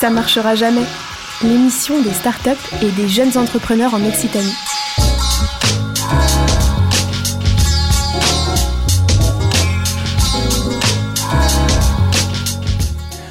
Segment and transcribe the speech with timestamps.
[0.00, 0.86] Ça marchera jamais.
[1.42, 2.48] L'émission des startups
[2.80, 4.54] et des jeunes entrepreneurs en Occitanie.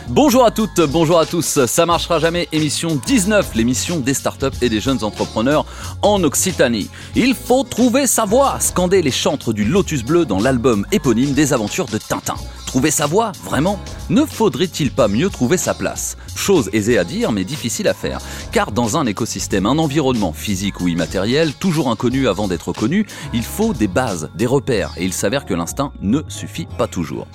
[0.09, 4.69] Bonjour à toutes, bonjour à tous, ça marchera jamais, émission 19, l'émission des startups et
[4.69, 5.65] des jeunes entrepreneurs
[6.03, 6.91] en Occitanie.
[7.15, 11.51] Il faut trouver sa voie, scander les chantres du Lotus Bleu dans l'album éponyme des
[11.51, 12.35] aventures de Tintin.
[12.69, 13.79] Trouver sa voie, vraiment.
[14.11, 16.17] Ne faudrait-il pas mieux trouver sa place?
[16.35, 20.79] Chose aisée à dire mais difficile à faire, car dans un écosystème, un environnement physique
[20.79, 25.13] ou immatériel, toujours inconnu avant d'être connu, il faut des bases, des repères, et il
[25.13, 27.25] s'avère que l'instinct ne suffit pas toujours.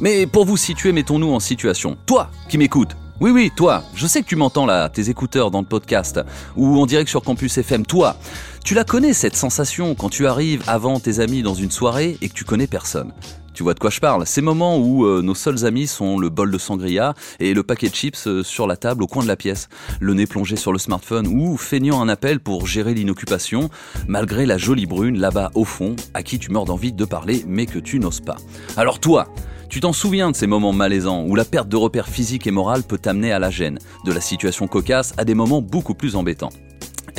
[0.00, 1.98] Mais pour vous situer, mettons-nous en situation.
[2.06, 5.60] Toi qui m'écoutes, oui, oui, toi, je sais que tu m'entends là, tes écouteurs dans
[5.60, 6.18] le podcast,
[6.56, 8.16] ou en direct sur Campus FM, toi,
[8.64, 12.30] tu la connais cette sensation quand tu arrives avant tes amis dans une soirée et
[12.30, 13.12] que tu connais personne.
[13.58, 16.28] Tu vois de quoi je parle Ces moments où euh, nos seuls amis sont le
[16.28, 19.26] bol de sangria et le paquet de chips euh, sur la table au coin de
[19.26, 23.68] la pièce, le nez plongé sur le smartphone ou feignant un appel pour gérer l'inoccupation,
[24.06, 27.66] malgré la jolie brune là-bas au fond, à qui tu meurs d'envie de parler mais
[27.66, 28.36] que tu n'oses pas.
[28.76, 29.26] Alors toi,
[29.68, 32.84] tu t'en souviens de ces moments malaisants où la perte de repères physiques et morales
[32.84, 36.50] peut t'amener à la gêne, de la situation cocasse à des moments beaucoup plus embêtants.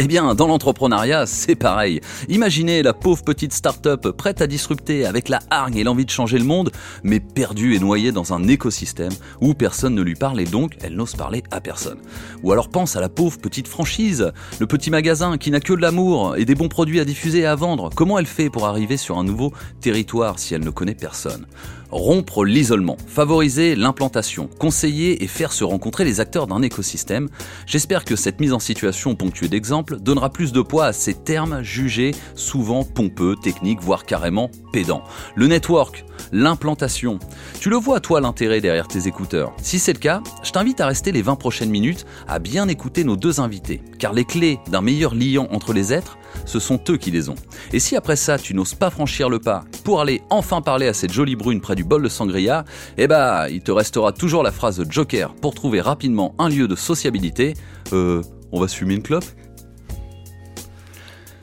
[0.02, 2.00] Eh bien, dans l'entrepreneuriat, c'est pareil.
[2.30, 6.38] Imaginez la pauvre petite start-up prête à disrupter avec la hargne et l'envie de changer
[6.38, 6.72] le monde,
[7.04, 9.12] mais perdue et noyée dans un écosystème
[9.42, 11.98] où personne ne lui parle et donc elle n'ose parler à personne.
[12.44, 15.82] Ou alors pense à la pauvre petite franchise, le petit magasin qui n'a que de
[15.82, 17.90] l'amour et des bons produits à diffuser et à vendre.
[17.94, 21.46] Comment elle fait pour arriver sur un nouveau territoire si elle ne connaît personne?
[21.92, 27.30] Rompre l'isolement, favoriser l'implantation, conseiller et faire se rencontrer les acteurs d'un écosystème.
[27.66, 31.62] J'espère que cette mise en situation ponctuée d'exemples donnera plus de poids à ces termes
[31.64, 35.04] jugés souvent pompeux, techniques, voire carrément pédants.
[35.36, 37.20] Le network, l'implantation.
[37.60, 39.54] Tu le vois toi l'intérêt derrière tes écouteurs.
[39.62, 43.04] Si c'est le cas, je t'invite à rester les 20 prochaines minutes à bien écouter
[43.04, 46.98] nos deux invités, car les clés d'un meilleur liant entre les êtres, ce sont eux
[46.98, 47.36] qui les ont.
[47.74, 50.94] Et si après ça tu n'oses pas franchir le pas pour aller enfin parler à
[50.94, 52.66] cette jolie brune près du bol de sangria,
[52.98, 56.68] eh bah il te restera toujours la phrase de Joker pour trouver rapidement un lieu
[56.68, 57.54] de sociabilité.
[57.94, 59.26] Euh, on va se fumer une clope?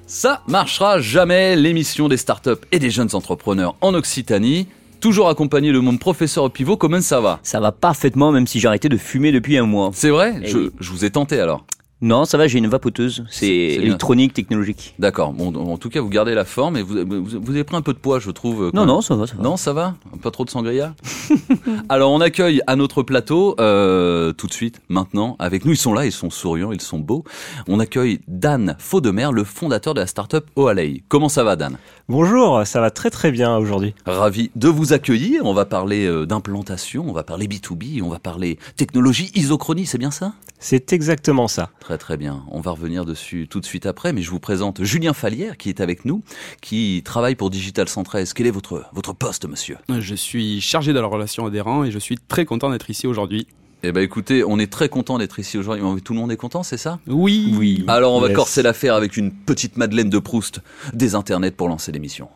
[0.09, 4.69] Ça marchera jamais, l'émission des startups et des jeunes entrepreneurs en Occitanie.
[5.01, 7.39] Toujours accompagné de mon professeur au pivot, comment ça va?
[7.43, 9.91] Ça va parfaitement, même si j'ai arrêté de fumer depuis un mois.
[9.93, 10.41] C'est vrai?
[10.43, 10.71] Eh je, oui.
[10.81, 11.67] je vous ai tenté alors.
[12.03, 13.25] Non, ça va, j'ai une vapoteuse.
[13.31, 13.81] C'est- bien.
[13.87, 14.95] électronique, technologique.
[14.99, 15.33] D'accord.
[15.33, 17.81] Bon, en tout cas, vous gardez la forme et vous, vous, vous avez pris un
[17.81, 18.65] peu de poids, je trouve.
[18.65, 18.89] euh, Non, même.
[18.89, 19.43] non, ça va, ça va.
[19.43, 20.95] Non, ça va Pas trop de sangria
[21.89, 25.95] Alors, on accueille à notre plateau, euh, tout de suite, maintenant, avec nous, ils sont
[25.95, 27.25] là, ils sont souriants, ils sont beaux.
[27.67, 31.03] On accueille Dan Faudemer, le fondateur de la startup Oalei.
[31.09, 31.79] Comment ça va, Dan?
[32.11, 33.95] Bonjour, ça va très très bien aujourd'hui.
[34.05, 35.47] Ravi de vous accueillir.
[35.47, 39.99] On va parler euh, d'implantation, on va parler B2B, on va parler technologie, isochronie, c'est
[39.99, 40.35] bien ça?
[40.59, 41.71] C'est exactement ça.
[41.87, 42.43] Très très bien.
[42.51, 45.69] On va revenir dessus tout de suite après, mais je vous présente Julien Fallière qui
[45.69, 46.25] est avec nous,
[46.61, 48.33] qui travaille pour Digital 113.
[48.33, 49.77] Quel est votre, votre poste, monsieur?
[50.01, 53.47] Je suis chargé de la relation adhérent et je suis très content d'être ici aujourd'hui.
[53.85, 56.03] Eh ben écoutez, on est très content d'être ici aujourd'hui.
[56.03, 56.99] Tout le monde est content, c'est ça?
[57.07, 57.85] Oui, Oui.
[57.87, 58.35] Alors on va Yes.
[58.37, 62.29] corser l'affaire avec une petite Madeleine de Proust des internets pour lancer l'émission.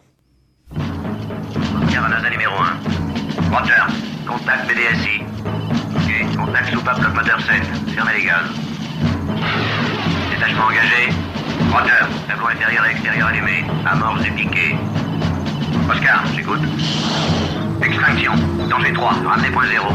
[2.30, 3.50] Numéro 1.
[3.50, 3.82] Roger.
[4.28, 5.22] Contact BDSI.
[5.96, 6.36] Ok.
[6.36, 7.48] Contact soupape bloc moteur 7.
[7.96, 8.46] Fermez les gaz.
[10.30, 11.10] Détachement engagé.
[11.72, 12.04] Roger.
[12.28, 13.64] Tableau intérieur et extérieur allumé.
[13.86, 14.76] Amorce du piqué.
[15.90, 16.60] Oscar, j'écoute.
[17.82, 18.32] Extinction.
[18.68, 19.12] Danger 3.
[19.26, 19.86] Ramenez point 0.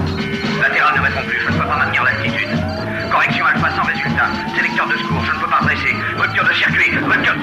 [0.61, 1.39] Latéral ne répond plus.
[1.41, 2.49] Je ne peux pas maintenir l'altitude.
[3.11, 4.29] Correction alpha sans résultat.
[4.55, 5.23] Sélecteur de secours.
[5.25, 5.95] Je ne peux pas dresser.
[6.17, 6.91] Rupture de circuit.
[6.97, 7.35] Rupture.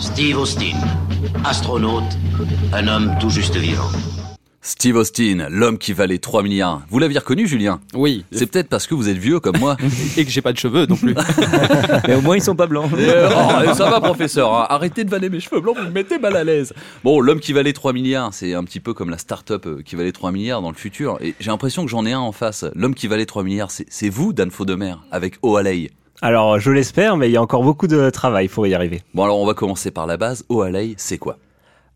[0.00, 0.74] Steve Austin,
[1.44, 2.18] astronaute,
[2.72, 3.88] un homme tout juste vivant.
[4.68, 6.82] Steve Austin, l'homme qui valait 3 milliards.
[6.90, 7.80] Vous l'aviez reconnu, Julien?
[7.94, 8.26] Oui.
[8.32, 9.78] C'est peut-être parce que vous êtes vieux comme moi.
[10.18, 11.14] Et que j'ai pas de cheveux non plus.
[12.06, 12.90] Mais au moins, ils sont pas blancs.
[12.92, 14.52] Euh, oh, ça va, professeur.
[14.52, 14.66] hein.
[14.68, 16.74] Arrêtez de vanner mes cheveux blancs, vous me mettez mal à l'aise.
[17.02, 19.96] Bon, l'homme qui valait 3 milliards, c'est un petit peu comme la start-up euh, qui
[19.96, 21.16] valait 3 milliards dans le futur.
[21.22, 22.66] Et j'ai l'impression que j'en ai un en face.
[22.74, 25.90] L'homme qui valait 3 milliards, c'est vous, Dan Faudemer, avec Oalei.
[26.20, 29.00] Alors je l'espère, mais il y a encore beaucoup de travail pour y arriver.
[29.14, 30.44] Bon, alors on va commencer par la base.
[30.50, 31.38] Oalei, c'est quoi?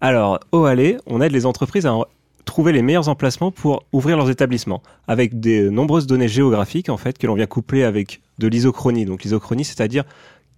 [0.01, 1.93] Alors Allé, on aide les entreprises à
[2.45, 7.19] trouver les meilleurs emplacements pour ouvrir leurs établissements, avec des nombreuses données géographiques en fait
[7.19, 9.05] que l'on vient coupler avec de l'isochronie.
[9.05, 10.05] Donc l'isochronie, c'est-à-dire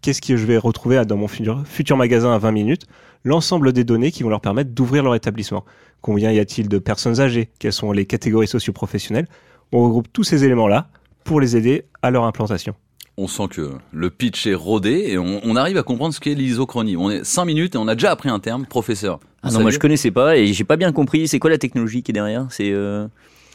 [0.01, 2.87] qu'est-ce que je vais retrouver dans mon futur, futur magasin à 20 minutes,
[3.25, 5.65] l'ensemble des données qui vont leur permettre d'ouvrir leur établissement.
[6.01, 7.49] Combien y a-t-il de personnes âgées?
[7.59, 9.27] Quelles sont les catégories socio-professionnelles?
[9.73, 10.89] On regroupe tous ces éléments-là
[11.25, 12.75] pour les aider à leur implantation.
[13.17, 16.35] On sent que le pitch est rodé et on, on arrive à comprendre ce qu'est
[16.35, 16.97] l'isochronie.
[16.97, 19.21] On est 5 minutes et on a déjà appris un terme, professeur.
[19.43, 21.29] Ah non, moi je connaissais pas et j'ai pas bien compris.
[21.29, 22.47] C'est quoi la technologie qui est derrière?
[22.51, 23.07] C'est euh,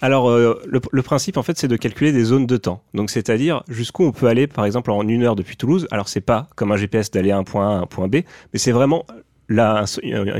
[0.01, 2.83] Alors, euh, le, le principe, en fait, c'est de calculer des zones de temps.
[2.93, 5.87] Donc, c'est-à-dire jusqu'où on peut aller, par exemple, en une heure depuis Toulouse.
[5.91, 8.17] Alors, c'est pas comme un GPS d'aller à un point A à un point B,
[8.53, 9.05] mais c'est vraiment
[9.57, 9.85] un-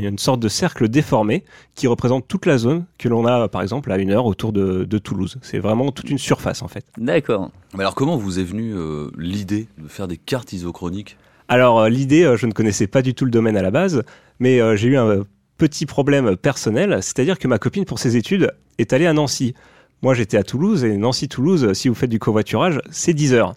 [0.00, 3.90] une sorte de cercle déformé qui représente toute la zone que l'on a, par exemple,
[3.90, 5.38] à une heure autour de, de Toulouse.
[5.42, 6.84] C'est vraiment toute une surface, en fait.
[6.96, 7.50] d'accord.
[7.74, 11.16] Mais alors comment vous est venue euh, l'idée de faire des cartes isochroniques?
[11.48, 14.04] Alors, euh, l'idée, euh, je ne connaissais pas du tout le domaine à la base,
[14.38, 15.24] mais euh, j'ai eu un
[15.58, 19.54] petit problème personnel, c'est-à-dire que ma copine, pour ses études, est allée à Nancy.
[20.02, 23.54] Moi, j'étais à Toulouse, et Nancy-Toulouse, si vous faites du covoiturage, c'est 10 heures.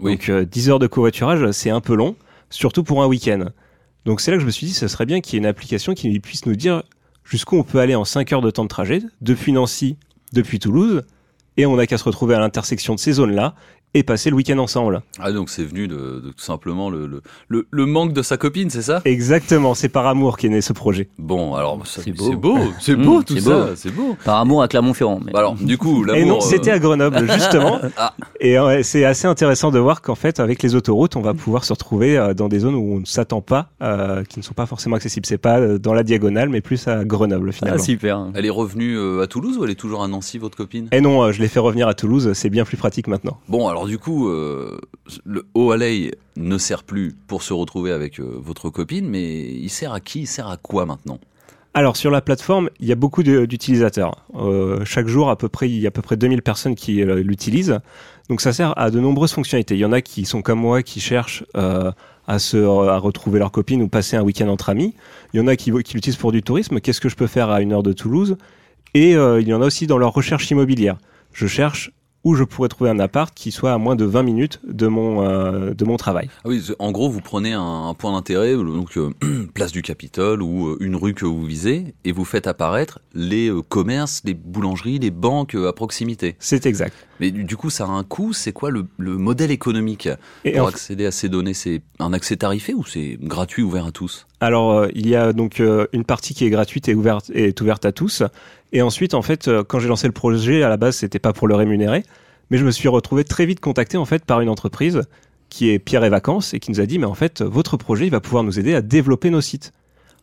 [0.00, 0.12] Oui.
[0.12, 2.16] Donc, euh, 10 heures de covoiturage, c'est un peu long,
[2.50, 3.46] surtout pour un week-end.
[4.04, 5.46] Donc, c'est là que je me suis dit, ce serait bien qu'il y ait une
[5.46, 6.82] application qui puisse nous dire
[7.24, 9.96] jusqu'où on peut aller en 5 heures de temps de trajet, depuis Nancy,
[10.32, 11.04] depuis Toulouse,
[11.56, 13.54] et on n'a qu'à se retrouver à l'intersection de ces zones-là,
[13.94, 15.02] et passer le week-end ensemble.
[15.18, 18.36] Ah donc c'est venu de, de tout simplement le, le, le, le manque de sa
[18.36, 19.00] copine, c'est ça?
[19.04, 21.08] Exactement, c'est par amour qu'est né ce projet.
[21.18, 22.32] Bon alors C'est c'est beau.
[22.36, 23.66] beau, c'est Mmh, beau tout c'est ça, beau.
[23.76, 24.16] c'est beau.
[24.24, 25.20] Par amour à Clermont-Ferrand.
[25.24, 26.26] mais- Bah alors du coup Et l'amour.
[26.36, 27.78] non, c'était euh, à Grenoble, justement.
[27.96, 28.14] Ah.
[28.40, 31.64] Et euh, c'est assez intéressant de voir qu'en fait, avec les autoroutes, on va pouvoir
[31.64, 34.54] se retrouver euh, dans des zones où on ne s'attend pas, euh, qui ne sont
[34.54, 35.26] pas forcément accessibles.
[35.26, 37.82] C'est pas euh, dans la diagonale, mais plus à Grenoble, Ah, finalement.
[37.82, 38.26] super.
[38.34, 40.88] Elle est revenue euh, à Toulouse ou elle est toujours à Nancy votre copine?
[40.92, 43.38] Et non, euh, je l'ai fait revenir à Toulouse, c'est bien plus pratique maintenant.
[43.48, 44.78] Bon alors du coup euh,
[45.24, 49.92] le O'Halley ne sert plus pour se retrouver avec euh, votre copine, mais il sert
[49.92, 50.20] à qui?
[50.20, 51.18] Il sert à quoi maintenant?
[51.74, 54.24] Alors sur la plateforme, il y a beaucoup d'utilisateurs.
[54.34, 57.02] Euh, chaque jour, à peu près, il y a à peu près 2000 personnes qui
[57.02, 57.78] euh, l'utilisent.
[58.28, 59.74] Donc ça sert à de nombreuses fonctionnalités.
[59.74, 63.50] Il y en a qui sont comme moi, qui cherchent à se à retrouver leur
[63.50, 64.94] copine ou passer un week-end entre amis.
[65.32, 66.80] Il y en a qui, l'utilisent pour du tourisme.
[66.80, 68.36] Qu'est-ce que je peux faire à une heure de Toulouse?
[68.92, 70.98] Et il y en a aussi dans leur recherche immobilière.
[71.32, 71.92] Je cherche
[72.28, 75.26] où je pourrais trouver un appart qui soit à moins de 20 minutes de mon
[75.26, 76.28] euh, de mon travail.
[76.44, 79.14] Ah oui, en gros, vous prenez un, un point d'intérêt, donc euh,
[79.54, 83.50] place du Capitole ou euh, une rue que vous visez, et vous faites apparaître les
[83.70, 86.36] commerces, les boulangeries, les banques à proximité.
[86.38, 87.07] C'est exact.
[87.20, 88.32] Mais du, coup, ça a un coût.
[88.32, 90.08] C'est quoi le, le modèle économique
[90.44, 91.54] Et pour accéder à ces données?
[91.54, 94.26] C'est un accès tarifé ou c'est gratuit, ouvert à tous?
[94.40, 97.60] Alors, euh, il y a donc euh, une partie qui est gratuite et ouverte, est
[97.60, 98.22] ouverte à tous.
[98.72, 101.32] Et ensuite, en fait, euh, quand j'ai lancé le projet, à la base, c'était pas
[101.32, 102.04] pour le rémunérer,
[102.50, 105.02] mais je me suis retrouvé très vite contacté en fait par une entreprise
[105.48, 108.06] qui est Pierre et Vacances et qui nous a dit, mais en fait, votre projet,
[108.06, 109.72] il va pouvoir nous aider à développer nos sites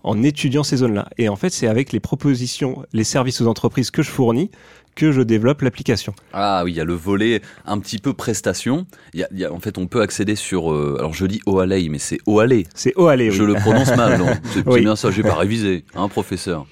[0.04, 1.10] en étudiant ces zones-là.
[1.18, 4.52] Et en fait, c'est avec les propositions, les services aux entreprises que je fournis
[4.96, 6.14] que je développe l'application.
[6.34, 8.88] Ah oui, il y a le volet un petit peu prestation.
[9.14, 10.72] Il y a, il y a- en fait, on peut accéder sur.
[10.74, 12.64] euh, alors, je dis O'Halley, mais c'est O'Halley.
[12.74, 13.36] C'est allez, oui.
[13.36, 14.82] Je le prononce mal, non C'est c'est Oui.
[14.82, 15.12] bien ça.
[15.12, 16.66] J'ai pas révisé, hein, professeur.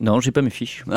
[0.00, 0.84] Non, j'ai pas mes fiches.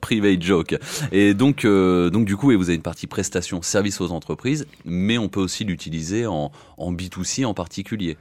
[0.00, 0.76] Private joke.
[1.12, 4.66] Et donc, euh, donc du coup, et vous avez une partie prestation, service aux entreprises,
[4.84, 8.16] mais on peut aussi l'utiliser en, en B2C en particulier.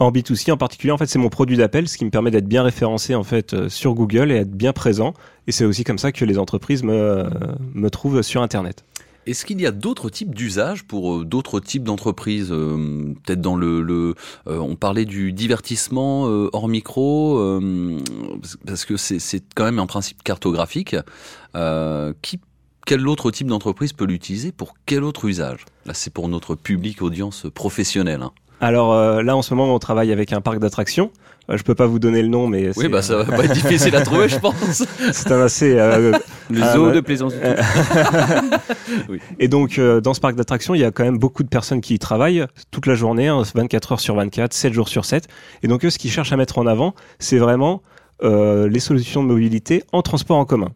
[0.00, 2.46] En B2C en particulier, en fait, c'est mon produit d'appel, ce qui me permet d'être
[2.46, 5.12] bien référencé en fait euh, sur Google et être bien présent.
[5.48, 7.28] Et c'est aussi comme ça que les entreprises me, euh,
[7.74, 8.84] me trouvent sur Internet.
[9.26, 14.14] Est-ce qu'il y a d'autres types d'usages pour euh, d'autres types d'entreprises Peut-être dans le,
[14.46, 16.22] on parlait du divertissement
[16.52, 17.60] hors micro,
[18.64, 20.96] parce que c'est quand même un principe cartographique.
[21.54, 25.66] Quel autre type d'entreprise peut l'utiliser pour quel autre usage?
[25.84, 28.22] Là, c'est pour notre public audience professionnelle.
[28.22, 28.32] hein.
[28.60, 31.10] Alors euh, là, en ce moment, on travaille avec un parc d'attractions.
[31.50, 33.54] Euh, je peux pas vous donner le nom, mais Oui, bah ça va pas être
[33.54, 34.84] difficile à trouver, je pense.
[35.12, 35.74] c'est un assez.
[35.78, 36.12] euh,
[36.50, 37.32] Le zoo de plaisance.
[39.38, 41.80] Et donc, euh, dans ce parc d'attractions, il y a quand même beaucoup de personnes
[41.80, 45.28] qui y travaillent toute la journée, hein, 24 heures sur 24, 7 jours sur 7.
[45.62, 47.82] Et donc, eux, ce qu'ils cherchent à mettre en avant, c'est vraiment
[48.22, 50.70] euh, les solutions de mobilité en transport en commun.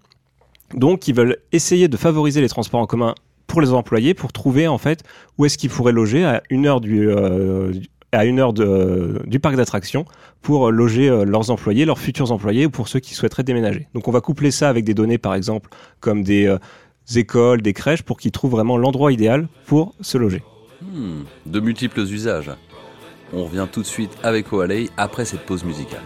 [0.74, 3.14] Donc, ils veulent essayer de favoriser les transports en commun
[3.52, 5.04] pour les employés, pour trouver en fait
[5.36, 7.70] où est-ce qu'ils pourraient loger à une heure du, euh,
[8.10, 10.06] à une heure de, du parc d'attractions
[10.40, 13.88] pour loger euh, leurs employés, leurs futurs employés ou pour ceux qui souhaiteraient déménager.
[13.92, 15.68] Donc, on va coupler ça avec des données, par exemple,
[16.00, 16.56] comme des euh,
[17.14, 20.42] écoles, des crèches, pour qu'ils trouvent vraiment l'endroit idéal pour se loger.
[20.80, 22.50] Hmm, de multiples usages.
[23.34, 26.00] On revient tout de suite avec O'Halley après cette pause musicale.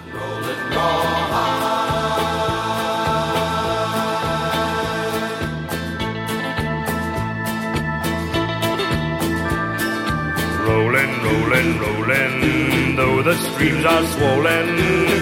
[11.74, 14.76] Rolling, rolling, though the streams are swollen,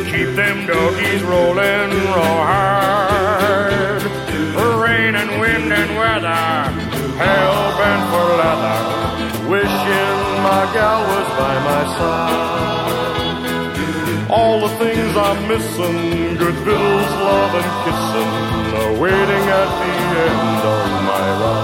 [0.07, 4.03] keep them doggies rolling raw hard.
[4.85, 6.45] Rain and wind and weather,
[7.23, 8.81] hell bent for leather,
[9.49, 12.71] wishing my gal was by my side.
[14.31, 18.33] All the things I'm missing, good bills, love and kissing,
[18.81, 19.93] are waiting at the
[20.27, 21.64] end of my ride.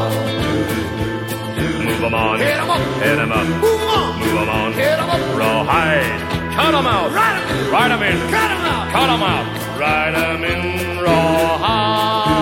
[2.00, 2.38] Move 'em on.
[2.40, 2.80] Hit 'em up.
[3.02, 3.46] Hit 'em up.
[3.60, 4.18] Move 'em on.
[4.20, 4.72] Move 'em on.
[4.72, 5.20] Hit 'em up.
[5.36, 6.20] Rawhide.
[6.56, 7.12] Cut 'em out.
[7.12, 8.18] Ride 'em in.
[8.30, 8.90] Cut 'em out.
[8.90, 9.46] Cut 'em out.
[9.78, 10.62] Ride 'em in
[11.04, 12.40] rawhide.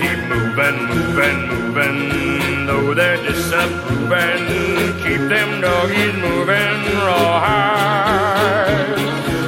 [0.00, 2.00] Keep moving, moving, moving.
[2.66, 4.46] Though they're disapproving,
[5.04, 8.96] keep them doggies moving rawhide.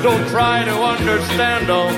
[0.02, 1.92] Don't try to understand them,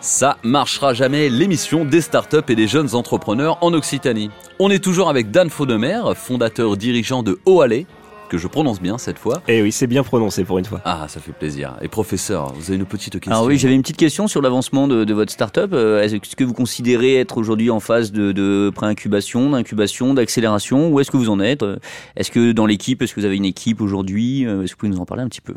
[0.00, 4.30] Ça marchera jamais, l'émission des startups et des jeunes entrepreneurs en Occitanie.
[4.58, 7.84] On est toujours avec Dan Faudemer, fondateur dirigeant de Oale,
[8.28, 9.40] que je prononce bien cette fois.
[9.46, 10.80] Et oui, c'est bien prononcé pour une fois.
[10.84, 11.76] Ah, ça fait plaisir.
[11.80, 14.88] Et professeur, vous avez une petite question Alors oui, j'avais une petite question sur l'avancement
[14.88, 15.72] de, de votre startup.
[15.72, 20.90] Euh, Est-ce que vous considérez être aujourd'hui en phase de, de pré-incubation, d'incubation, d'accélération?
[20.90, 21.62] Où est-ce que vous en êtes?
[21.62, 21.76] Euh,
[22.16, 24.44] Est-ce que dans l'équipe, est-ce que vous avez une équipe aujourd'hui?
[24.44, 25.54] Euh, Est-ce que vous pouvez nous en parler un petit peu?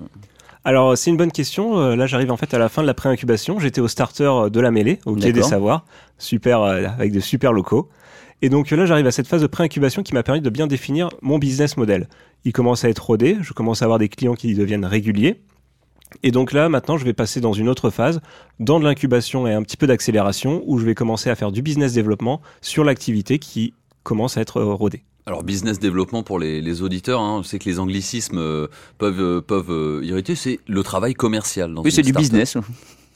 [0.65, 1.79] Alors, c'est une bonne question.
[1.79, 3.60] Euh, Là, j'arrive en fait à la fin de la pré-incubation.
[3.60, 5.43] J'étais au starter de la mêlée, au Quai des.
[5.43, 5.86] Savoirs,
[6.17, 7.88] super, euh, avec de super locaux.
[8.41, 11.10] Et donc là, j'arrive à cette phase de pré-incubation qui m'a permis de bien définir
[11.22, 12.10] mon business model.
[12.45, 15.39] Il commence à être rodé, je commence à avoir des clients qui deviennent réguliers.
[16.24, 18.19] Et donc là, maintenant, je vais passer dans une autre phase,
[18.60, 21.62] dans de l'incubation et un petit peu d'accélération, où je vais commencer à faire du
[21.62, 25.03] business développement sur l'activité qui commence à être euh, rodée.
[25.27, 28.67] Alors business développement pour les, les auditeurs, hein, je sais que les anglicismes euh,
[29.00, 31.74] peuvent euh, peuvent euh, irriter, c'est le travail commercial.
[31.74, 32.58] Dans Oui, c'est du business.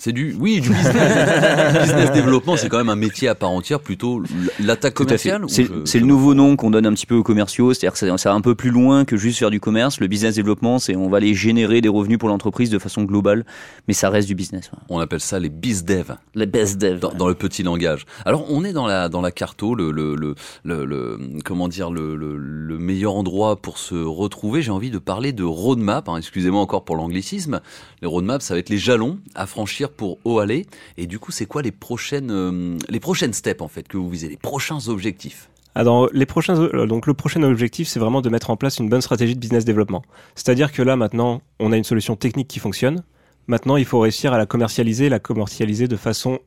[0.01, 0.95] C'est du oui du business.
[1.83, 4.23] business développement, c'est quand même un métier à part entière, plutôt
[4.61, 5.43] l'attaque commerciale.
[5.49, 8.17] C'est je- le nouveau nom qu'on donne un petit peu aux commerciaux, c'est-à-dire que c'est-
[8.17, 9.99] ça va un peu plus loin que juste faire du commerce.
[9.99, 13.45] Le business développement, c'est on va aller générer des revenus pour l'entreprise de façon globale,
[13.89, 14.69] mais ça reste du business.
[14.71, 14.79] ouais.
[14.87, 16.15] On appelle ça les bizdev.
[16.33, 16.99] Les best dev.
[16.99, 18.05] dans, dans le petit langage.
[18.23, 21.91] Alors on est dans la dans la carto, le le le, le, le- comment dire
[21.91, 24.61] le, le, le meilleur endroit pour se retrouver.
[24.61, 26.07] J'ai envie de parler de roadmap.
[26.07, 27.59] hein, Excusez-moi encore pour l'anglicisme.
[28.01, 30.63] Les roadmaps, ça va être les jalons à franchir pour Oale.
[30.97, 34.09] Et du coup, c'est quoi les prochaines euh, les prochaines steps en fait que vous
[34.09, 35.49] visez, les prochains objectifs?
[35.75, 38.89] Alors, les prochains, euh, donc le prochain objectif, c'est vraiment de mettre en place une
[38.89, 40.03] bonne stratégie de business développement.
[40.35, 43.03] C'est-à-dire que là, maintenant, on a une solution technique qui fonctionne.
[43.47, 46.39] Maintenant, il faut réussir à la commercialiser, la commercialiser de façon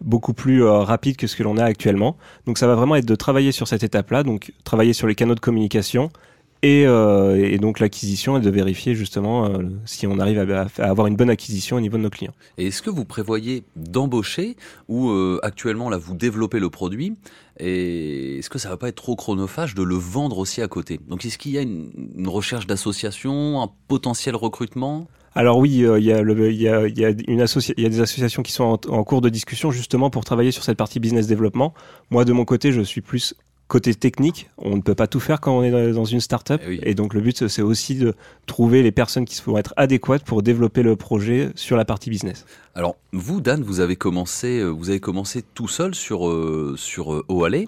[0.00, 2.16] beaucoup plus euh, rapide que ce que l'on a actuellement.
[2.46, 5.34] Donc, ça va vraiment être de travailler sur cette étape-là, donc travailler sur les canaux
[5.34, 6.10] de communication
[6.62, 10.88] et, euh, et donc l'acquisition et de vérifier justement euh, si on arrive à, à
[10.88, 12.34] avoir une bonne acquisition au niveau de nos clients.
[12.56, 14.56] Et est-ce que vous prévoyez d'embaucher
[14.88, 17.14] ou euh, actuellement là vous développez le produit
[17.60, 21.00] et est-ce que ça va pas être trop chronophage de le vendre aussi à côté?
[21.08, 25.08] Donc est-ce qu'il y a une, une recherche d'association, un potentiel recrutement?
[25.34, 27.74] Alors oui, euh, il y, a le- il y, a, il y, a une associa-
[27.76, 30.50] il y a des associations qui sont en, en cours de discussion justement pour travailler
[30.50, 31.74] sur cette partie business développement.
[32.10, 33.34] Moi, de mon côté, je suis plus
[33.68, 34.48] côté technique.
[34.56, 36.60] On ne peut pas tout faire quand on est dans- une start-up.
[36.64, 36.80] Eh oui.
[36.82, 38.14] Et donc le but, c'est aussi de
[38.46, 42.46] trouver les personnes qui vont être adéquates pour développer le projet sur la partie business.
[42.74, 47.12] Alors vous Dan, vous avez commencé euh, vous avez commencé tout seul sur euh, sur
[47.12, 47.66] euh, Oale.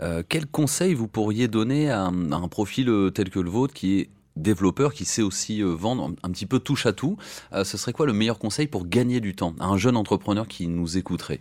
[0.00, 3.72] Euh, quel conseil vous pourriez donner à un, à un profil tel que le vôtre
[3.74, 7.16] qui est développeur qui sait aussi vendre un, petit peu touche à tout,
[7.52, 10.46] Euh, ce serait quoi le meilleur conseil pour gagner du temps à un jeune entrepreneur
[10.46, 11.40] qui nous écouterait?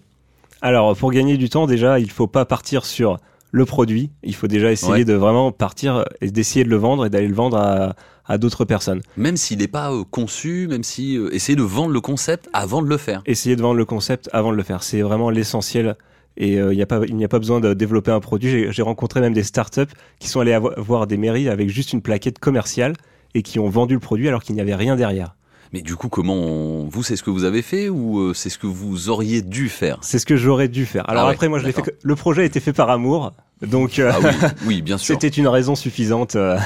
[0.61, 3.19] Alors, pour gagner du temps, déjà, il faut pas partir sur
[3.57, 4.11] le produit.
[4.23, 5.05] Il faut déjà essayer Ouais.
[5.05, 7.95] de vraiment partir et d'essayer de le vendre et d'aller le vendre à,
[8.25, 9.01] à d'autres personnes.
[9.17, 12.81] Même s'il n'est pas euh, conçu, même si euh, essayer de vendre le concept avant
[12.81, 13.21] de le faire.
[13.25, 14.83] essayer de vendre le concept avant de le faire.
[14.83, 15.95] C'est vraiment l'essentiel.
[16.39, 18.71] Et euh, il n'y a pas, il n'y a pas besoin de développer un produit.
[18.71, 22.01] J'ai- rencontré même des startups qui sont allés avo- voir des mairies avec juste une
[22.01, 22.93] plaquette commerciale
[23.33, 25.35] et qui ont vendu le produit alors qu'il n'y avait rien derrière.
[25.73, 28.49] Mais du coup, comment on- vous, c'est ce que vous avez fait ou euh, c'est
[28.49, 29.97] ce que vous auriez dû faire?
[30.01, 31.09] C'est ce que j'aurais dû faire.
[31.09, 31.81] Alors Ah ouais, après, moi, je l'ai fait.
[32.03, 33.33] Le projet a été fait par amour,
[33.65, 34.29] donc euh, Ah oui,
[34.67, 35.15] oui, bien sûr.
[35.19, 36.35] c'était une raison suffisante.
[36.35, 36.57] euh,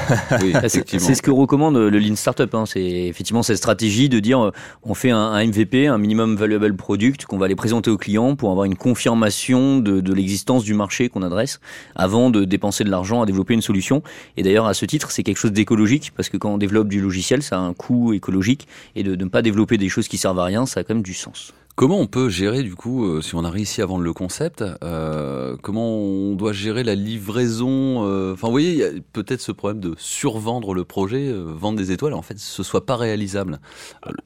[0.42, 1.06] Oui, C'est effectivement.
[1.08, 2.54] c'est ce que recommande le Lean Startup.
[2.54, 2.66] Hein.
[2.66, 4.52] C'est effectivement cette stratégie de dire euh,
[4.84, 8.36] on fait un, un MVP, un minimum valuable product, qu'on va aller présenter au client
[8.36, 11.60] pour avoir une confirmation de, de l'existence du marché qu'on adresse
[11.96, 14.04] avant de dépenser de l'argent à développer une solution.
[14.36, 17.00] Et d'ailleurs, à ce titre, c'est quelque chose d'écologique parce que quand on développe du
[17.00, 20.18] logiciel, ça a un coût écologique et de de ne pas développer des choses qui
[20.18, 21.54] servent à rien, ça a quand même du sens.
[21.76, 24.64] Comment on peut gérer du coup, euh, si on a réussi à vendre le concept,
[24.84, 29.40] euh, comment on doit gérer la livraison euh, Enfin, vous voyez, il y a peut-être
[29.40, 33.60] ce problème de survendre le projet, vendre des étoiles, en fait, ce soit pas réalisable.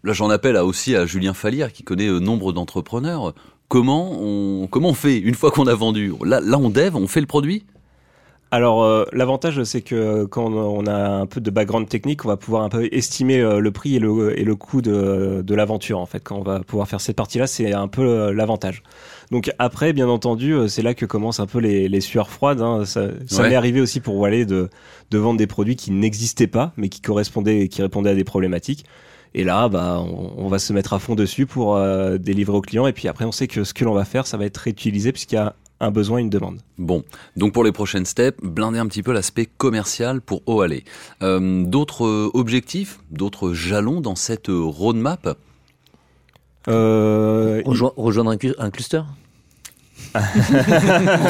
[0.04, 3.34] Là, j'en appelle aussi à Julien Fallière, qui connaît nombre d'entrepreneurs.
[3.68, 6.14] Comment on comment on fait une fois qu'on a vendu?
[6.24, 7.66] Là, là, on dev, on fait le produit?
[8.56, 12.38] Alors euh, l'avantage c'est que quand on a un peu de background technique, on va
[12.38, 16.00] pouvoir un peu estimer euh, le prix et le, et le coût de, de l'aventure
[16.00, 16.22] en fait.
[16.24, 18.82] Quand on va pouvoir faire cette partie-là, c'est un peu euh, l'avantage.
[19.30, 22.62] Donc après, bien entendu, euh, c'est là que commencent un peu les, les sueurs froides.
[22.62, 22.86] hein.
[22.86, 23.50] Ça, ça Ouais.
[23.50, 24.70] m'est arrivé aussi pour Wallet de,
[25.12, 28.24] de vendre des produits qui n'existaient pas, mais qui correspondaient et qui répondaient à des
[28.24, 28.86] problématiques.
[29.34, 32.62] Et là, bah, on, on va se mettre à fond dessus pour euh, délivrer aux
[32.62, 32.88] clients.
[32.88, 35.12] Et puis après, on sait que ce que l'on va faire, ça va être réutilisé
[35.12, 36.60] puisqu'il y a un besoin, une demande.
[36.78, 37.04] Bon,
[37.36, 40.82] donc pour les prochaines steps, blinder un petit peu l'aspect commercial pour Oale.
[41.22, 45.38] Euh, d'autres objectifs, d'autres jalons dans cette roadmap?
[46.68, 49.02] Euh, Rejo- rejoindre un cluster?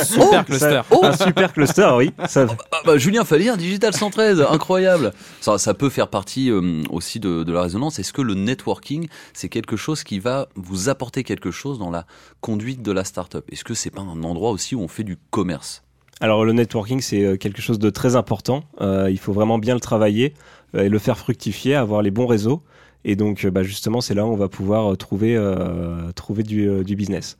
[0.04, 0.82] Super cluster.
[0.82, 2.12] ça- un super cluster, oui.
[2.27, 5.12] Ça, Ah bah, Julien Fallière, Digital 113, incroyable.
[5.42, 8.00] Ça, ça peut faire partie euh, aussi de, de la résonance.
[8.00, 12.06] Est-ce que le networking, c'est quelque chose qui va vous apporter quelque chose dans la
[12.42, 13.44] conduite de la startup?
[13.51, 15.84] Est-ce que c'est pas un endroit aussi où on fait du commerce?
[16.22, 18.63] Alors le networking, c'est euh, quelque chose de très important.
[18.82, 20.34] Euh, il faut vraiment bien le travailler
[20.77, 22.62] et le faire fructifier, avoir les bons réseaux.
[23.08, 26.84] Et donc, bah, justement, c'est là où on va pouvoir trouver, euh, trouver du, euh,
[26.84, 27.38] du business.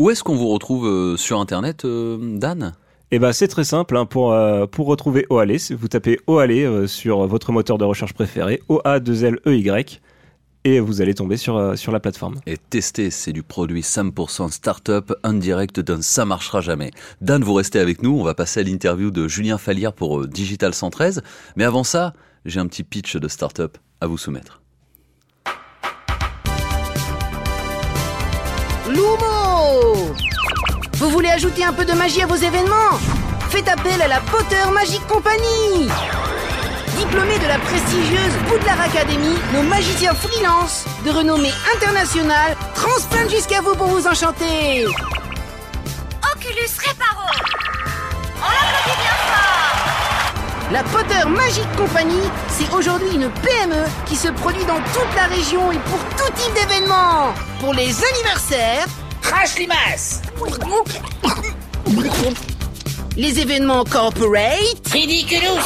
[0.00, 2.72] Où est-ce qu'on vous retrouve euh, sur Internet, euh, Dan?
[3.10, 3.98] Et ben c'est très simple.
[3.98, 8.14] hein, pour, euh, pour retrouver Oale, vous tapez Oale euh, sur votre moteur de recherche
[8.14, 10.00] préféré, O-A-2-L-E-Y,
[10.64, 12.36] et vous allez tomber sur, euh, sur la plateforme.
[12.46, 16.92] Et tester, c'est du produit 100% startup indirect d'un ça marchera jamais.
[17.20, 18.18] Dan, vous restez avec nous.
[18.18, 21.20] On va passer à l'interview de Julien Fallière pour euh, Digital 113.
[21.56, 22.14] Mais avant ça,
[22.46, 24.62] j'ai un petit pitch de startup à vous soumettre.
[30.94, 32.98] Vous voulez ajouter un peu de magie à vos événements?
[33.50, 35.88] Faites appel à la Potter Magic Company.
[36.96, 43.74] Diplômés de la prestigieuse Poudlard Academy, nos magiciens freelance de renommée internationale transplantent jusqu'à vous
[43.74, 44.86] pour vous enchanter.
[46.34, 47.30] Oculus Reparo.
[48.36, 50.72] On l'applaudit bien fort.
[50.72, 55.72] La Potter Magic Company, c'est aujourd'hui une PME qui se produit dans toute la région
[55.72, 57.32] et pour tout type d'événements.
[57.60, 58.86] Pour les anniversaires,
[59.22, 60.22] Crash Limace
[63.16, 65.60] les événements corporate, Ridiculous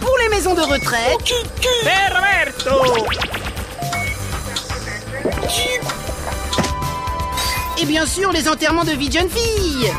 [0.00, 1.34] pour les maisons de retraite,
[1.82, 3.06] Perverto
[7.78, 9.92] et bien sûr les enterrements de vie de jeunes filles.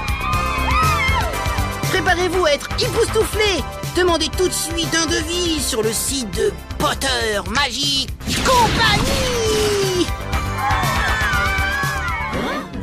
[1.90, 3.64] Préparez-vous à être époustouflés.
[3.96, 8.10] Demandez tout de suite un devis sur le site de Potter Magic
[8.46, 9.37] Company.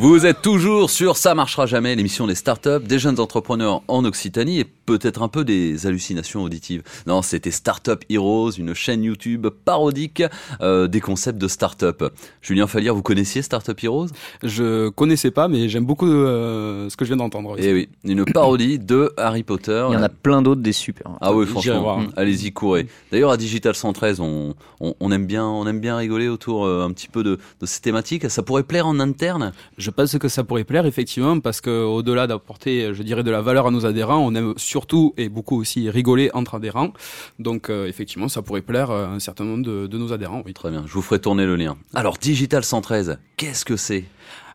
[0.05, 4.61] Vous êtes toujours sur Ça marchera jamais, l'émission des startups, des jeunes entrepreneurs en Occitanie
[4.61, 6.83] et peut-être un peu des hallucinations auditives.
[7.07, 10.23] Non, c'était Startup Heroes, une chaîne YouTube parodique
[10.61, 12.05] euh, des concepts de startup.
[12.43, 14.09] Julien Fallière, vous connaissiez Startup Heroes?
[14.43, 17.57] Je connaissais pas, mais j'aime beaucoup euh, ce que je viens d'entendre.
[17.57, 19.87] Eh oui, une parodie de Harry Potter.
[19.89, 21.13] Il y en a plein d'autres des super.
[21.23, 21.97] Ah oui, franchement, voir.
[21.97, 22.89] hum, allez-y, courez.
[23.11, 26.85] D'ailleurs, à Digital 113, on, on, on aime bien, on aime bien rigoler autour euh,
[26.85, 28.31] un petit peu de, de ces thématiques.
[28.31, 29.53] Ça pourrait plaire en interne?
[29.79, 33.41] Je pense que ça pourrait plaire effectivement parce que au-delà d'apporter, je dirais, de la
[33.41, 36.93] valeur à nos adhérents, on aime surtout et beaucoup aussi rigoler entre adhérents.
[37.39, 40.43] Donc euh, effectivement, ça pourrait plaire à un certain nombre de, de nos adhérents.
[40.45, 40.53] Oui.
[40.53, 41.77] Très bien, je vous ferai tourner le lien.
[41.95, 44.05] Alors, Digital 113, qu'est-ce que c'est?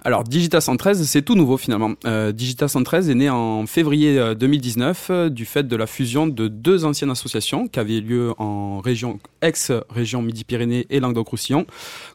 [0.05, 1.91] Alors Digital 113, c'est tout nouveau finalement.
[2.05, 6.25] Euh, Digital 113 est né en février euh, 2019 euh, du fait de la fusion
[6.25, 11.65] de deux anciennes associations qui avaient lieu en région ex-région Midi-Pyrénées et Languedoc-Roussillon.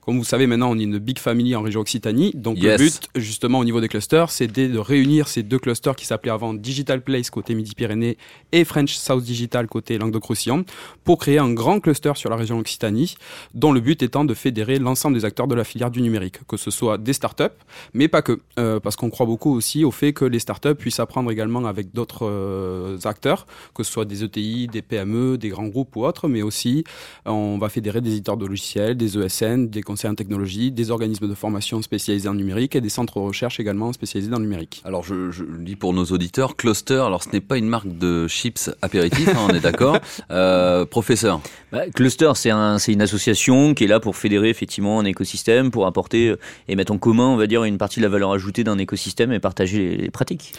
[0.01, 2.33] Comme vous savez maintenant, on est une big family en région Occitanie.
[2.35, 2.81] Donc Yes.
[2.81, 6.33] le but justement au niveau des clusters, c'était de réunir ces deux clusters qui s'appelaient
[6.33, 8.17] avant Digital Place côté Midi-Pyrénées
[8.53, 10.65] et French South Digital côté Languedoc-Roussillon
[11.05, 13.17] pour créer un grand cluster sur la région Occitanie
[13.53, 16.57] dont le but étant de fédérer l'ensemble des acteurs de la filière du numérique, que
[16.57, 17.45] ce soit des startups,
[17.93, 21.01] mais pas que, euh, parce qu'on croit beaucoup aussi au fait que les startups puissent
[21.01, 25.67] apprendre également avec d'autres euh, acteurs, que ce soit des ETI, des PME, des grands
[25.67, 26.85] groupes ou autres, mais aussi
[27.27, 31.29] on va fédérer des éditeurs de logiciels, des ESN, des conseillers en technologie, des organismes
[31.29, 34.83] de formation spécialisés en numérique et des centres de recherche également spécialisés dans le numérique.
[34.85, 37.99] Alors, je, je le dis pour nos auditeurs, Cluster, alors ce n'est pas une marque
[37.99, 39.99] de chips apéritifs, hein, on est d'accord.
[40.31, 44.99] Euh, professeur, Bah, Cluster, c'est un, c'est une association qui est là pour fédérer effectivement
[45.01, 46.35] un écosystème, pour apporter
[46.69, 49.33] et mettre en commun, on va dire, une partie de la valeur ajoutée d'un écosystème
[49.33, 50.55] et partager les, pratiques.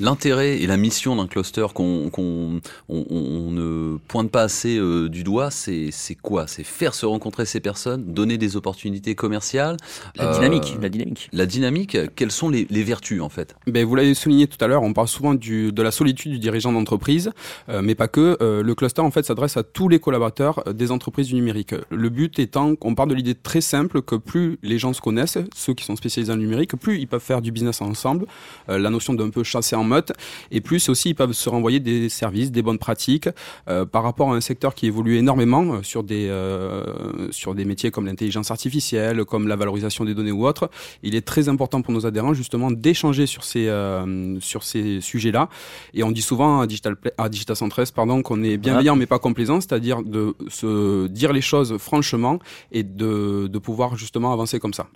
[0.00, 4.76] L'intérêt et la mission d'un cluster qu'on qu'on on, on- on ne pointe pas assez
[4.78, 6.46] euh, du doigt, c'est c'est quoi?
[6.46, 9.76] C'est faire se rencontrer ces personnes, donner des opportunités commerciales.
[10.16, 11.28] La Euh, dynamique, la dynamique.
[11.32, 13.54] La dynamique, quelles sont les, les vertus en fait?
[13.66, 16.38] Ben, vous l'avez souligné tout à l'heure, on parle souvent du, de la solitude du
[16.38, 17.30] dirigeant d'entreprise,
[17.68, 18.36] euh, mais pas que.
[18.42, 21.74] Euh, le cluster, en fait, s'adresse à tous les collaborateurs euh, des entreprises du numérique.
[21.90, 25.38] Le but étant qu'on part de l'idée très simple que plus les gens se connaissent,
[25.54, 28.26] ceux qui sont spécialisés dans le numérique, plus ils peuvent faire du business ensemble.
[28.68, 30.12] Euh, la notion d'un peu chasser en meute.
[30.50, 33.28] Et plus aussi, ils peuvent se renvoyer des services, des bonnes pratiques
[33.68, 37.64] euh, par rapport à un secteur qui évolue énormément euh, sur des euh, sur des
[37.64, 40.70] métiers comme l'intelligence artificielle, comme la valorisation des données ou autres.
[41.02, 45.48] Il est très important pour nos adhérents justement d'échanger sur ces euh, sur ces sujets-là.
[45.94, 49.18] Et on dit souvent à Digital à Digital 113 pardon qu'on est bienveillant mais pas
[49.18, 52.38] complaisant, c'est-à-dire de se dire les choses franchement
[52.72, 54.86] et de de pouvoir justement avancer comme ça.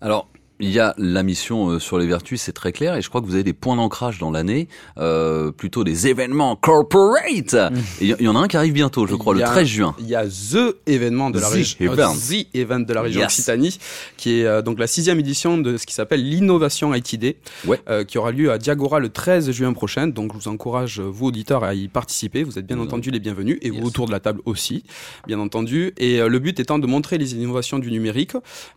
[0.00, 0.28] Alors,
[0.60, 3.20] il y a la mission euh, sur les vertus, c'est très clair, et je crois
[3.20, 7.56] que vous avez des points d'ancrage dans l'année, euh, plutôt des événements corporate.
[8.00, 9.94] Il y, en a un qui arrive bientôt, je crois, le y a- 13 juin.
[9.98, 12.14] Il y a The Événement de la région, Event.
[12.14, 13.26] The Event de la région Yes.
[13.32, 13.78] Occitanie,
[14.16, 17.80] qui est euh, donc la sixième édition de ce qui s'appelle l'innovation ITD, Ouais.
[17.88, 20.06] euh, qui aura lieu à Diagora le 13 juin prochain.
[20.06, 22.42] Donc je vous encourage, euh, vous auditeurs, à y participer.
[22.44, 23.80] Vous êtes bien entendu les bienvenus, et Yes.
[23.80, 24.84] vous autour de la table aussi,
[25.26, 25.92] bien entendu.
[25.98, 28.32] Et euh, le but étant de montrer les innovations du numérique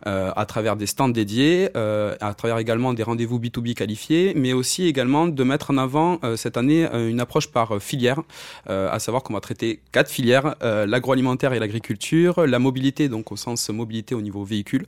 [0.08, 4.54] euh, à travers des stands dédiés, euh, à travers également des rendez-vous B2B qualifiés, mais
[4.54, 8.22] aussi également de mettre en avant euh, cette année euh, une approche par filière,
[8.68, 13.70] à savoir qu'on va traiter quatre filières l'agroalimentaire et l'agriculture, la mobilité donc au sens
[13.70, 14.86] mobilité au niveau véhicule,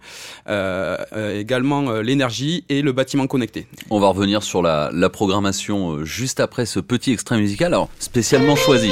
[0.47, 3.67] également l'énergie et le bâtiment connecté.
[3.89, 8.91] On va revenir sur la, programmation juste après ce petit extrait musical, spécialement choisi.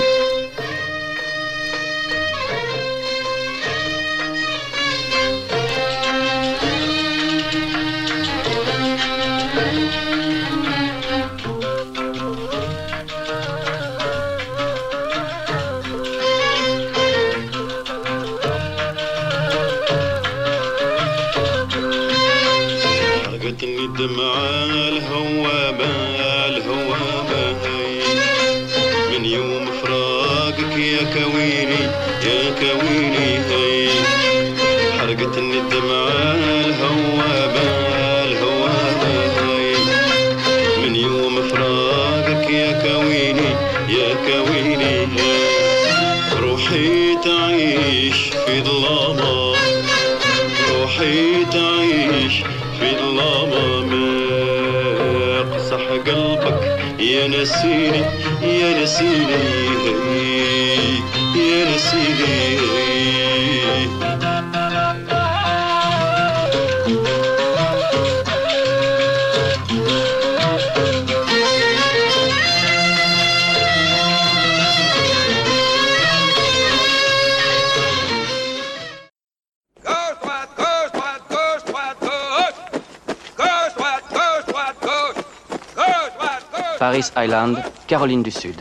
[57.30, 58.02] نسيني
[58.42, 59.42] يا نسيني
[61.36, 62.49] يا نسيني
[87.00, 88.60] Paris Island, Caroline du Sud.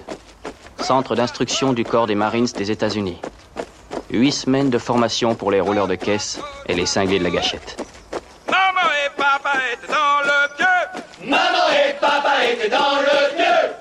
[0.78, 3.20] Centre d'instruction du corps des Marines des États-Unis.
[4.10, 7.82] Huit semaines de formation pour les rouleurs de caisse et les cinglés de la gâchette.
[8.48, 11.28] Maman et papa étaient dans le pieu.
[11.28, 13.77] Maman et papa étaient dans le vieux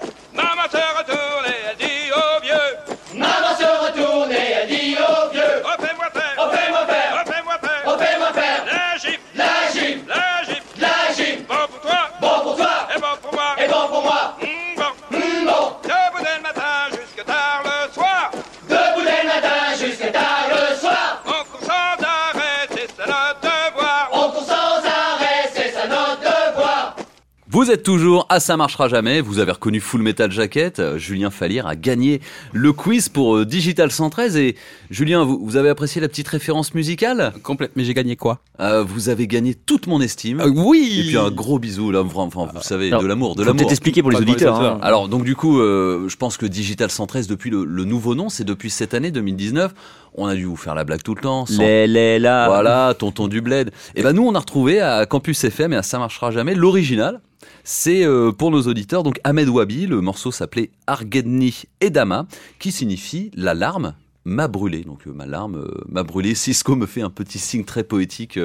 [27.58, 29.20] Vous êtes toujours à Ça marchera jamais.
[29.20, 30.78] Vous avez reconnu Full Metal Jacket.
[30.78, 32.22] Euh, Julien Fallière a gagné
[32.54, 34.38] le quiz pour euh, Digital 113.
[34.38, 34.56] Et
[34.91, 37.34] Julien, vous, vous avez apprécié la petite référence musicale?
[37.41, 37.72] Complète.
[37.76, 38.41] Mais j'ai gagné quoi?
[38.60, 40.39] Euh, Vous avez gagné toute mon estime.
[40.39, 41.00] Euh, Oui.
[41.00, 43.58] Et puis un gros bisou là, enfin, vous savez, de l'amour, de l'amour.
[43.58, 44.62] peut-être expliquer pour les auditeurs.
[44.62, 44.78] hein.
[44.84, 48.30] Alors donc du coup, euh, je pense que Digital 113 depuis le, le nouveau nom,
[48.30, 49.74] c'est depuis cette année 2019.
[50.13, 51.48] On a dû vous faire la blague tout le temps.
[51.48, 52.48] sans- Les, les, là.
[52.50, 53.72] Voilà, tonton du bled.
[53.96, 57.20] Et ben nous, on a retrouvé à Campus FM et à Ça marchera jamais l'original.
[57.63, 59.88] C'est euh, pour nos auditeurs donc Ahmed Wabi.
[59.88, 62.28] Le morceau s'appelait Argedni Edama,
[62.60, 63.93] qui signifie l'alarme
[64.26, 64.84] m'a brûlé.
[64.84, 66.36] Donc euh, ma larme euh, m'a brûlé.
[66.36, 68.39] Cisco me fait un petit signe très poétique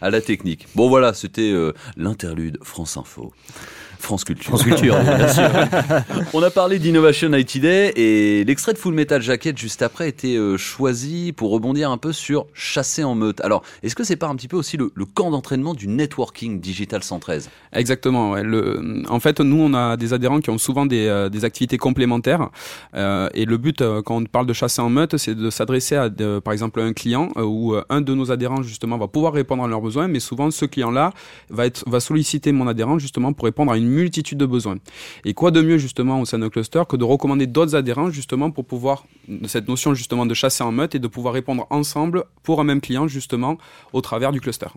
[0.00, 0.66] à la technique.
[0.74, 1.54] Bon voilà, c'était
[1.96, 3.32] l'interlude France Info.
[3.98, 4.44] France Culture.
[4.46, 5.50] France Culture, bien sûr.
[6.34, 10.36] On a parlé d'Innovation IT Day et l'extrait de Full Metal Jacket juste après était
[10.36, 13.40] euh, choisi pour rebondir un peu sur chasser en meute.
[13.42, 16.60] Alors, est-ce que c'est pas un petit peu aussi le, le camp d'entraînement du networking
[16.60, 18.30] Digital 113 Exactement.
[18.32, 18.42] Ouais.
[18.42, 21.76] Le, en fait, nous, on a des adhérents qui ont souvent des, euh, des activités
[21.78, 22.50] complémentaires.
[22.94, 25.96] Euh, et le but, euh, quand on parle de chasser en meute, c'est de s'adresser
[25.96, 28.96] à, de- par exemple, à un client euh, où euh, un de nos adhérents, justement,
[28.96, 30.08] va pouvoir répondre à leurs besoins.
[30.08, 31.12] Mais souvent, ce client-là
[31.50, 34.76] va, être, va solliciter mon adhérent, justement, pour répondre à une multitude de besoins.
[35.24, 38.50] Et quoi de mieux, justement, au sein d'un cluster que de recommander d'autres adhérents, justement,
[38.50, 39.04] pour pouvoir,
[39.46, 42.80] cette notion, justement, de chasser en meute et de pouvoir répondre ensemble pour un même
[42.80, 43.58] client, justement,
[43.92, 44.68] au travers du cluster.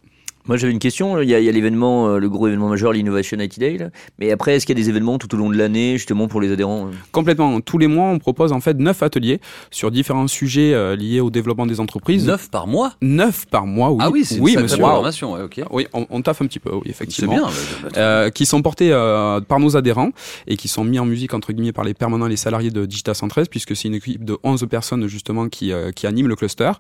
[0.48, 3.60] Moi j'avais une question, il y a, l'événement, euh, le gros événement majeur, l'Innovation IT
[3.60, 3.90] Day, là.
[4.20, 6.42] mais après est-ce qu'il y a des événements tout au long de l'année justement pour
[6.42, 7.62] les adhérents euh Complètement.
[7.62, 11.30] Tous les mois, on propose en fait neuf ateliers sur différents sujets euh, liés au
[11.30, 12.26] développement des entreprises.
[12.26, 12.94] Neuf par mois?
[13.02, 13.98] Neuf par mois, oui.
[14.02, 14.78] Ah oui, c'est une oui, sacrée monsieur.
[14.80, 15.62] programmation, ouais, ok.
[15.72, 17.34] Oui, on, on taffe un petit peu, oui, C'est effectivement.
[17.34, 17.44] bien.
[17.84, 20.12] bah, Euh, qui sont portés euh, par nos adhérents
[20.48, 22.86] et qui sont mis en musique entre guillemets par les permanents et les salariés de
[22.86, 26.36] Digital 113 puisque c'est une équipe de 11 personnes justement qui, euh, qui anime le
[26.36, 26.72] cluster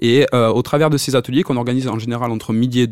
[0.00, 2.86] et euh, au travers de ces ateliers qu'on organise en général entre midi et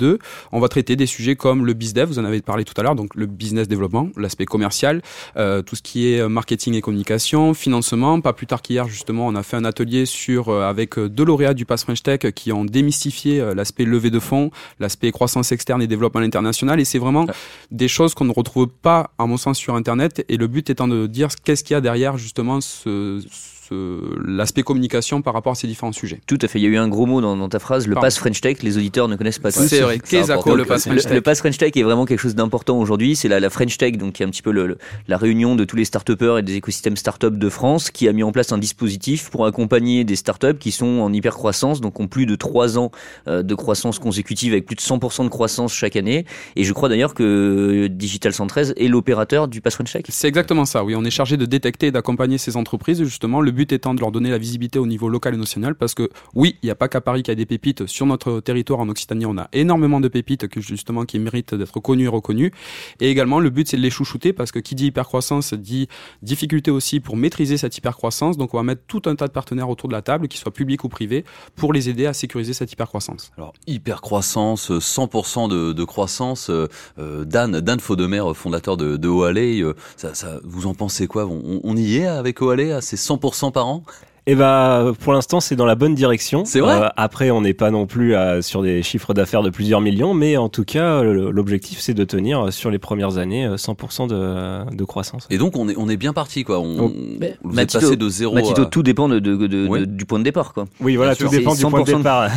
[0.52, 2.94] on va traiter des sujets comme le bizdev vous en avez parlé tout à l'heure
[2.94, 5.02] donc le business développement l'aspect commercial
[5.36, 8.20] euh, tout ce qui est euh, marketing et communication financement.
[8.20, 11.54] Pas plus tard qu'hier justement on a fait un atelier sur euh, avec deux lauréats
[11.54, 14.50] du Pass French Tech qui ont démystifié euh, l'aspect levée de fonds
[14.80, 17.26] l'aspect croissance externe et développement international et c'est vraiment
[17.70, 20.24] des choses qu'on ne retrouve pas, à mon sens, sur Internet.
[20.28, 24.62] Et le but étant de dire qu'est-ce qu'il y a derrière, justement, ce, ce- l'aspect
[24.62, 26.20] communication par rapport à ces différents sujets.
[26.26, 27.94] Tout à fait, il y a eu un gros mot dans, dans ta phrase, le
[27.94, 28.06] Pardon.
[28.06, 29.50] pass French Tech, les auditeurs ne connaissent pas.
[29.50, 29.98] C'est vrai.
[29.98, 32.34] Qu'est-ce quoi le Pass French le, Tech le Pass French Tech est vraiment quelque chose
[32.34, 33.16] d'important aujourd'hui.
[33.16, 35.56] C'est la, la French Tech, donc qui est un petit peu le, le- la réunion
[35.56, 36.06] de tous les start
[36.38, 40.04] et des écosystèmes start-up de France, qui a mis en place un dispositif pour accompagner
[40.04, 42.90] des start-up qui sont en hyper croissance, donc ont plus de 3 ans
[43.28, 46.24] euh, de croissance consécutive avec plus de 100% de croissance chaque année.
[46.54, 50.02] Et je crois d'ailleurs que Digital 113 est l'opérateur du Pass French Tech.
[50.08, 50.94] C'est exactement ça, oui.
[50.94, 53.40] On est chargé de détecter et d'accompagner ces entreprises, justement.
[53.40, 56.08] Le but étant de leur donner la visibilité au niveau local et national, parce que
[56.34, 57.86] oui, il n'y a pas qu'à Paris qu'il y a des pépites.
[57.86, 61.80] Sur notre territoire en Occitanie, on a énormément de pépites que, justement, qui méritent d'être
[61.80, 62.52] connues et reconnues.
[63.00, 65.88] Et également, le but, c'est de les chouchouter, parce que qui dit hypercroissance dit
[66.22, 68.36] difficulté aussi pour maîtriser cette hypercroissance.
[68.36, 70.52] Donc, on va mettre tout un tas de partenaires autour de la table, qu'ils soient
[70.52, 71.24] publics ou privés,
[71.56, 73.32] pour les aider à sécuriser cette hypercroissance.
[73.36, 76.50] Alors, hyper croissance, 100% de, croissance.
[76.50, 80.12] euh, euh, Dan, Dan Faudemer, fondateur de, de Oalley, euh, ça,
[80.44, 81.26] vous en pensez quoi?
[81.26, 83.82] On, on y est avec Oalley à ces 100% par an?
[84.28, 86.44] Et bah, pour l'instant, c'est dans la bonne direction.
[86.44, 86.74] C'est vrai?
[86.82, 90.14] Euh, Après, on n'est pas non plus à- sur des chiffres d'affaires de plusieurs millions,
[90.14, 94.08] mais en tout cas, l'objectif, c'est de tenir euh, sur les premières années euh, 100%
[94.08, 95.28] de, de croissance.
[95.30, 96.58] Et donc, on est, on est bien parti, quoi.
[96.58, 96.92] On, Oh.
[96.92, 98.66] vous êtes Matito- passé de zéro Matito, à...
[98.66, 99.78] tout dépend de, de- de- Oui.
[99.78, 100.52] de- du point de départ.
[100.54, 100.64] Quoi.
[100.80, 101.38] Oui, voilà, Bien tout sûr.
[101.38, 102.28] dépend du point de 100% départ.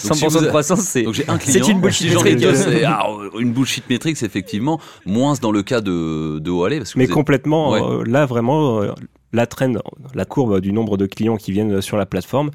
[0.00, 1.76] 100% si vous de croissance, c'est Donc j'ai un c'est client.
[1.76, 2.10] une bullshit
[2.56, 3.06] c'est ah,
[3.38, 7.14] une bullshit metric, c'est effectivement moins dans le cas de de que Mais vous êtes-
[7.14, 7.80] complètement, Ouais.
[7.80, 8.88] euh, là vraiment, euh,
[9.32, 9.78] la trend,
[10.14, 12.50] la courbe du nombre de clients qui viennent sur la plateforme,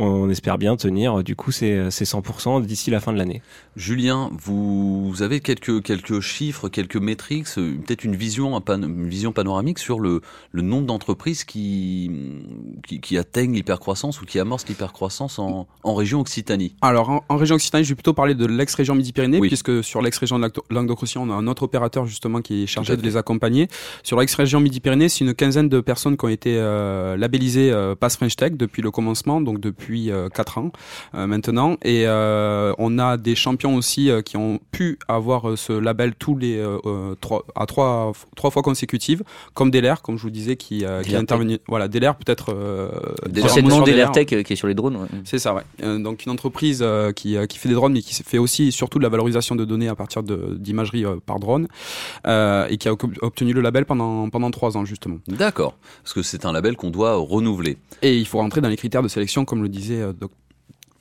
[0.00, 3.42] on espère bien tenir euh, du coup ces, ces 100% d'ici la fin de l'année.
[3.76, 8.82] Julien, vous, vous avez quelques quelques chiffres, quelques métriques, euh, peut-être une vision un pan-
[8.82, 10.20] une vision panoramique sur le
[10.52, 12.10] le nombre d'entreprises qui,
[12.86, 16.74] qui qui atteignent l'hypercroissance ou qui amorcent l'hypercroissance en en région Occitanie.
[16.82, 19.48] Alors, en, en région Occitanie, je vais plutôt parler de l'ex-région Midi-Pyrénées, Oui.
[19.48, 22.96] puisque sur l'ex-région de Languedoc- Languedoc-Roussillon, on a un autre opérateur justement qui est chargé
[22.96, 23.68] de les accompagner.
[24.02, 28.16] Sur l'ex-région Midi-Pyrénées, c'est une quinzaine de personnes qui ont été euh, labellisées euh, Pass
[28.16, 30.70] French Tech depuis le commencement, donc depuis euh, quatre ans
[31.14, 31.76] euh, maintenant.
[31.82, 36.14] Et euh, on a des champions aussi euh, qui ont pu avoir euh, ce label
[36.14, 39.22] tous les euh, euh, trois, à trois, trois fois consécutives,
[39.54, 41.58] comme Deler, comme je vous disais, qui, euh, qui a intervenu.
[41.68, 42.52] Voilà, Deler peut-être.
[42.54, 42.90] Euh,
[43.48, 43.82] C'est le nom.
[44.12, 44.96] Tech euh, qui est sur les drones.
[44.96, 45.08] ouais.
[45.24, 45.62] C'est ça, ouais.
[45.82, 48.72] Euh, donc une entreprise euh, qui, euh, qui fait des drones, mais qui fait aussi
[48.72, 51.66] surtout de la valorisation de données à partir d'imagerie euh, par drone,
[52.26, 55.18] euh, et qui a ob- obtenu le label pendant pendant trois ans justement.
[55.28, 57.78] D'accord, parce que c'est un label qu'on doit renouveler.
[58.02, 60.12] Et il faut rentrer dans les critères de sélection, comme le disait euh,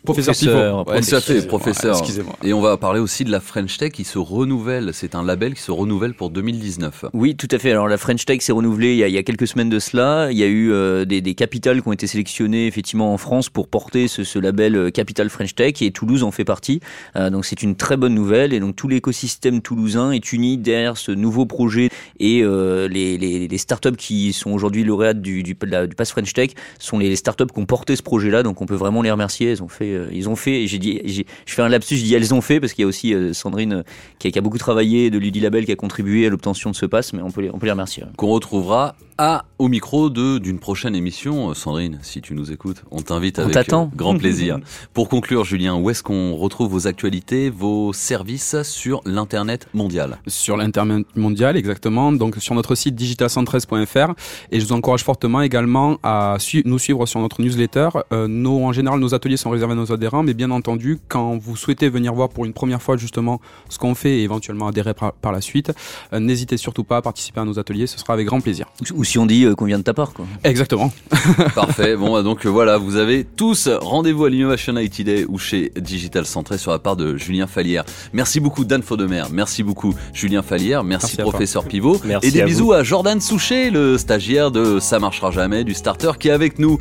[0.04, 0.92] professeur Professeur, Pivot.
[0.92, 1.98] Ouais, tout à fait, excusez-moi, professeur.
[1.98, 2.36] Excusez-moi.
[2.44, 4.92] Et on va parler aussi de la French Tech qui se renouvelle.
[4.94, 7.06] C'est un label qui se renouvelle pour 2019.
[7.14, 7.72] Oui, tout à fait.
[7.72, 9.80] Alors la French Tech s'est renouvelée il y, a, il y a quelques semaines de
[9.80, 10.30] cela.
[10.32, 13.50] Il y a eu euh, des, des capitales qui ont été sélectionnées effectivement en France
[13.50, 16.80] pour porter ce, ce label euh, Capital French Tech et Toulouse en fait partie.
[17.16, 20.98] Euh, donc c'est une très bonne nouvelle et donc tout l'écosystème toulousain est uni derrière
[20.98, 25.58] ce nouveau projet et euh, les, les, les startups qui sont aujourd'hui lauréates du, du,
[25.64, 28.44] la- du Pass French Tech sont les startups qui ont porté ce projet-là.
[28.44, 29.52] Donc on peut vraiment les remercier.
[29.52, 30.64] Ils ont fait, euh, ils ont fait.
[30.64, 32.88] et J'ai je fais un lapsus, je dis elles ont fait parce qu'il y a
[32.88, 33.84] aussi euh, Sandrine euh,
[34.20, 37.14] qui a, beaucoup travaillé de Ludi Label qui a contribué à l'obtention de ce pass,
[37.14, 38.04] mais on peut on peut les remercier.
[38.18, 41.50] Qu'on retrouvera à au micro de d'une prochaine émission.
[41.50, 43.84] Euh, Sandrine, si tu nous écoutes, on t'invite On avec t'attend.
[43.92, 44.58] euh, grand plaisir.
[44.94, 50.20] Pour conclure, Julien, où est-ce qu'on retrouve vos actualités, vos services sur l'internet mondial?
[50.28, 52.14] Sur l'internet mondial, exactement.
[52.14, 54.14] Donc sur notre site digital113.fr.
[54.52, 57.90] Et je vous encourage fortement également à nous suivre sur notre newsletter.
[58.14, 61.38] Euh, nos, en général, nos ateliers sont réservés à nos adhérents, mais bien entendu, quand
[61.38, 64.94] vous souhaitez venir voir pour une première fois justement ce qu'on fait et éventuellement adhérer
[64.94, 65.74] par, par la suite,
[66.14, 67.88] euh, n'hésitez surtout pas à participer à nos ateliers.
[67.88, 68.68] Ce sera avec grand plaisir.
[68.94, 70.26] Ou si on dit euh, qu'on vient de ta part, quoi.
[70.44, 70.92] Exactement.
[71.56, 71.96] Parfait.
[71.96, 75.72] Bon, bah, donc euh, voilà, vous avez tous rendez-vous à l'Innovation IT Day ou chez
[75.76, 77.86] Digital Centré sur la part de Julien Fallière.
[78.14, 82.46] Merci beaucoup Dan Faudemer, merci beaucoup Julien Fallière, merci, professeur Pivot Merci et des à
[82.46, 82.74] bisous vous.
[82.74, 86.78] à Jordan Souchet, le stagiaire de Ça marchera jamais du starter qui est avec nous.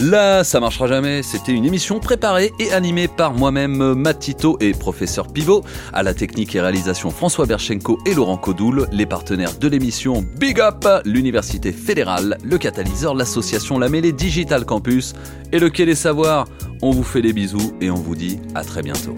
[0.00, 1.22] Là, ça marchera jamais.
[1.22, 5.62] C'était une émission préparée et animée par moi-même, Matito et professeur Pivot.
[5.92, 8.88] À la technique et réalisation, François Berchenko et Laurent Codoul.
[8.92, 15.14] Les partenaires de l'émission, Big Up, l'Université fédérale, le Catalyseur, l'association La Mêlée Digital Campus
[15.52, 16.46] et le Quai des Savoirs.
[16.82, 19.14] On vous fait des bisous et on vous dit à très bientôt.